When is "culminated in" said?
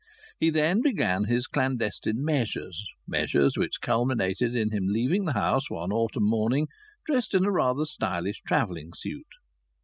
3.81-4.71